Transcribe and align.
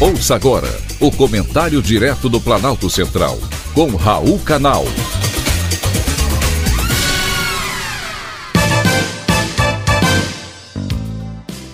Ouça 0.00 0.36
agora 0.36 0.68
o 1.00 1.10
comentário 1.10 1.82
direto 1.82 2.28
do 2.28 2.40
Planalto 2.40 2.88
Central, 2.88 3.36
com 3.74 3.96
Raul 3.96 4.38
Canal. 4.38 4.84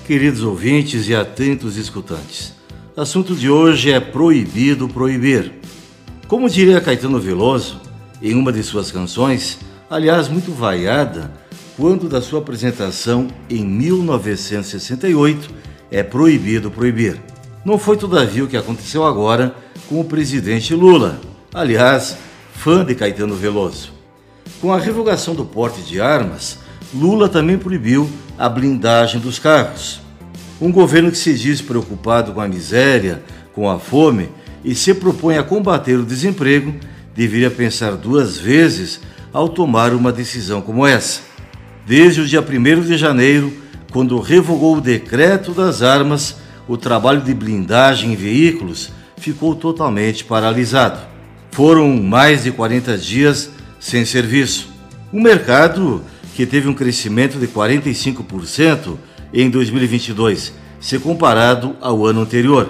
Queridos 0.07 0.43
ouvintes 0.43 1.07
e 1.07 1.15
atentos 1.15 1.77
escutantes, 1.77 2.55
assunto 2.97 3.35
de 3.35 3.51
hoje 3.51 3.93
é 3.93 4.01
proibido 4.01 4.89
proibir. 4.89 5.53
Como 6.27 6.49
diria 6.49 6.81
Caetano 6.81 7.21
Veloso, 7.21 7.79
em 8.23 8.35
uma 8.35 8.51
de 8.51 8.63
suas 8.63 8.91
canções, 8.91 9.59
aliás 9.91 10.29
muito 10.31 10.51
vaiada, 10.51 11.31
quando 11.77 12.09
da 12.09 12.23
sua 12.23 12.39
apresentação 12.39 13.29
em 13.51 13.63
1968, 13.67 15.51
é 15.91 16.03
proibido 16.03 16.71
proibir. 16.71 17.21
Não 17.65 17.79
foi, 17.79 17.97
todavia, 17.97 18.45
o 18.45 18.47
que 18.47 18.59
aconteceu 18.59 19.07
agora 19.07 19.55
com 19.89 19.99
o 19.99 20.05
presidente 20.05 20.75
Lula, 20.75 21.19
aliás, 21.53 22.19
fã 22.53 22.85
de 22.85 22.95
Caetano 22.95 23.35
Veloso. 23.35 23.91
Com 24.61 24.71
a 24.71 24.79
revogação 24.79 25.35
do 25.35 25.47
porte 25.47 25.81
de 25.81 25.99
armas, 25.99 26.59
Lula 26.93 27.27
também 27.27 27.57
proibiu 27.57 28.07
a 28.39 28.51
blindagem 28.51 29.19
dos 29.19 29.39
carros. 29.39 30.03
Um 30.61 30.71
governo 30.71 31.11
que 31.11 31.17
se 31.17 31.33
diz 31.33 31.63
preocupado 31.63 32.35
com 32.35 32.41
a 32.43 32.47
miséria, 32.47 33.23
com 33.55 33.71
a 33.71 33.79
fome 33.79 34.29
e 34.63 34.75
se 34.75 34.93
propõe 34.93 35.39
a 35.39 35.43
combater 35.43 35.99
o 35.99 36.05
desemprego, 36.05 36.75
deveria 37.15 37.51
pensar 37.51 37.93
duas 37.93 38.37
vezes 38.37 39.01
ao 39.33 39.49
tomar 39.49 39.95
uma 39.95 40.13
decisão 40.13 40.61
como 40.61 40.87
essa. 40.87 41.23
Desde 41.87 42.21
o 42.21 42.27
dia 42.27 42.43
1 42.43 42.83
de 42.83 42.99
janeiro, 42.99 43.51
quando 43.91 44.21
revogou 44.21 44.77
o 44.77 44.83
decreto 44.83 45.53
das 45.53 45.81
armas, 45.81 46.44
o 46.67 46.77
trabalho 46.77 47.21
de 47.21 47.35
blindagem 47.35 48.13
em 48.13 48.17
veículos 48.17 48.93
ficou 49.17 49.55
totalmente 49.55 50.25
paralisado. 50.25 51.01
Foram 51.51 51.97
mais 51.97 52.45
de 52.45 52.53
40 52.53 52.99
dias 52.99 53.51
sem 53.79 54.05
serviço. 54.05 54.69
Um 55.13 55.21
mercado 55.21 56.03
que 56.35 56.45
teve 56.45 56.69
um 56.69 56.75
crescimento 56.75 57.39
de 57.39 57.47
45% 57.47 58.97
em 59.33 59.49
2022, 59.49 60.53
se 60.81 60.99
comparado 60.99 61.77
ao 61.81 62.05
ano 62.05 62.23
anterior. 62.23 62.69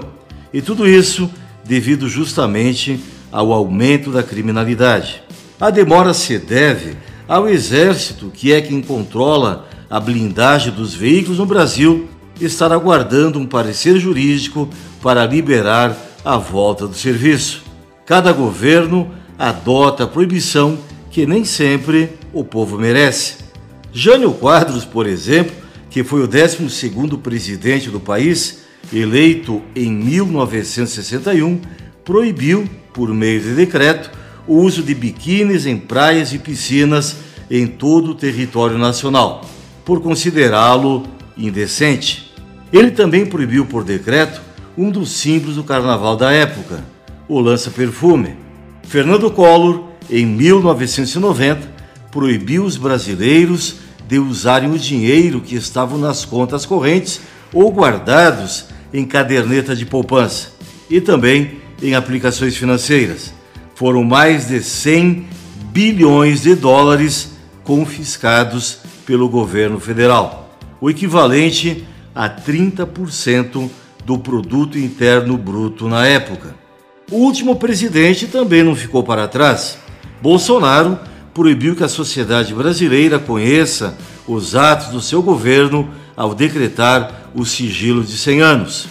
E 0.52 0.60
tudo 0.60 0.88
isso 0.88 1.30
devido 1.64 2.08
justamente 2.08 3.00
ao 3.32 3.52
aumento 3.52 4.10
da 4.10 4.22
criminalidade. 4.22 5.22
A 5.60 5.70
demora 5.70 6.12
se 6.12 6.38
deve 6.38 6.96
ao 7.26 7.48
Exército, 7.48 8.30
que 8.32 8.52
é 8.52 8.60
quem 8.60 8.82
controla 8.82 9.68
a 9.88 9.98
blindagem 9.98 10.72
dos 10.72 10.94
veículos 10.94 11.38
no 11.38 11.46
Brasil 11.46 12.08
estar 12.40 12.72
aguardando 12.72 13.38
um 13.38 13.46
parecer 13.46 13.98
jurídico 13.98 14.68
para 15.02 15.26
liberar 15.26 15.96
a 16.24 16.36
volta 16.36 16.86
do 16.86 16.94
serviço. 16.94 17.62
Cada 18.06 18.32
governo 18.32 19.10
adota 19.38 20.04
a 20.04 20.06
proibição 20.06 20.78
que 21.10 21.26
nem 21.26 21.44
sempre 21.44 22.10
o 22.32 22.44
povo 22.44 22.78
merece. 22.78 23.36
Jânio 23.92 24.32
Quadros, 24.32 24.84
por 24.84 25.06
exemplo, 25.06 25.54
que 25.88 26.02
foi 26.02 26.22
o 26.22 26.28
12º 26.28 27.18
presidente 27.18 27.88
do 27.88 28.00
país, 28.00 28.64
eleito 28.92 29.62
em 29.76 29.92
1961, 29.92 31.60
proibiu, 32.04 32.68
por 32.92 33.08
meio 33.14 33.40
de 33.40 33.54
decreto, 33.54 34.10
o 34.46 34.56
uso 34.56 34.82
de 34.82 34.94
biquínis 34.94 35.66
em 35.66 35.76
praias 35.76 36.32
e 36.32 36.38
piscinas 36.38 37.16
em 37.50 37.66
todo 37.66 38.10
o 38.10 38.14
território 38.14 38.76
nacional, 38.76 39.48
por 39.84 40.02
considerá-lo 40.02 41.04
indecente. 41.36 42.23
Ele 42.74 42.90
também 42.90 43.24
proibiu 43.24 43.64
por 43.64 43.84
decreto 43.84 44.42
um 44.76 44.90
dos 44.90 45.12
símbolos 45.12 45.54
do 45.54 45.62
carnaval 45.62 46.16
da 46.16 46.32
época, 46.32 46.82
o 47.28 47.38
lança-perfume. 47.38 48.34
Fernando 48.82 49.30
Collor, 49.30 49.90
em 50.10 50.26
1990, 50.26 51.72
proibiu 52.10 52.64
os 52.64 52.76
brasileiros 52.76 53.76
de 54.08 54.18
usarem 54.18 54.72
o 54.72 54.78
dinheiro 54.78 55.40
que 55.40 55.54
estavam 55.54 55.96
nas 55.98 56.24
contas 56.24 56.66
correntes 56.66 57.20
ou 57.52 57.70
guardados 57.70 58.66
em 58.92 59.04
caderneta 59.04 59.76
de 59.76 59.86
poupança 59.86 60.48
e 60.90 61.00
também 61.00 61.58
em 61.80 61.94
aplicações 61.94 62.56
financeiras. 62.56 63.32
Foram 63.76 64.02
mais 64.02 64.48
de 64.48 64.60
100 64.60 65.24
bilhões 65.70 66.42
de 66.42 66.56
dólares 66.56 67.36
confiscados 67.62 68.78
pelo 69.06 69.28
governo 69.28 69.78
federal, 69.78 70.58
o 70.80 70.90
equivalente 70.90 71.86
a 72.14 72.28
30% 72.28 73.70
do 74.04 74.18
produto 74.18 74.78
interno 74.78 75.36
bruto 75.36 75.88
na 75.88 76.06
época. 76.06 76.54
O 77.10 77.16
último 77.16 77.56
presidente 77.56 78.26
também 78.26 78.62
não 78.62 78.74
ficou 78.74 79.02
para 79.02 79.28
trás. 79.28 79.78
Bolsonaro 80.22 80.98
proibiu 81.34 81.74
que 81.74 81.84
a 81.84 81.88
sociedade 81.88 82.54
brasileira 82.54 83.18
conheça 83.18 83.96
os 84.26 84.54
atos 84.54 84.88
do 84.88 85.00
seu 85.00 85.22
governo 85.22 85.88
ao 86.16 86.34
decretar 86.34 87.30
o 87.34 87.44
sigilo 87.44 88.04
de 88.04 88.16
100 88.16 88.40
anos. 88.40 88.86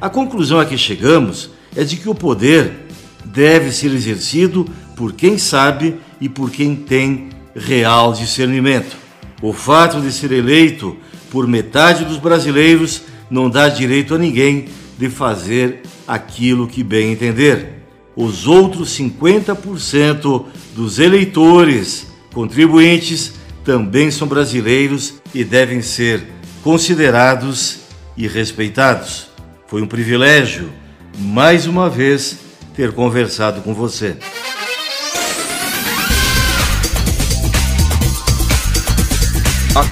A 0.00 0.10
conclusão 0.10 0.58
a 0.58 0.66
que 0.66 0.76
chegamos 0.76 1.50
é 1.74 1.84
de 1.84 1.96
que 1.96 2.08
o 2.08 2.14
poder 2.14 2.86
deve 3.24 3.70
ser 3.70 3.92
exercido 3.92 4.66
por 4.96 5.12
quem 5.12 5.38
sabe 5.38 5.96
e 6.20 6.28
por 6.28 6.50
quem 6.50 6.74
tem 6.74 7.30
real 7.54 8.12
discernimento. 8.12 8.96
O 9.40 9.52
fato 9.52 10.00
de 10.00 10.12
ser 10.12 10.32
eleito 10.32 10.96
por 11.36 11.46
metade 11.46 12.06
dos 12.06 12.16
brasileiros 12.16 13.02
não 13.30 13.50
dá 13.50 13.68
direito 13.68 14.14
a 14.14 14.18
ninguém 14.18 14.68
de 14.96 15.10
fazer 15.10 15.82
aquilo 16.08 16.66
que 16.66 16.82
bem 16.82 17.12
entender. 17.12 17.82
Os 18.16 18.46
outros 18.46 18.96
50% 18.96 20.46
dos 20.74 20.98
eleitores 20.98 22.06
contribuintes 22.32 23.34
também 23.62 24.10
são 24.10 24.26
brasileiros 24.26 25.20
e 25.34 25.44
devem 25.44 25.82
ser 25.82 26.26
considerados 26.62 27.80
e 28.16 28.26
respeitados. 28.26 29.26
Foi 29.66 29.82
um 29.82 29.86
privilégio, 29.86 30.70
mais 31.18 31.66
uma 31.66 31.90
vez, 31.90 32.38
ter 32.74 32.92
conversado 32.92 33.60
com 33.60 33.74
você. 33.74 34.16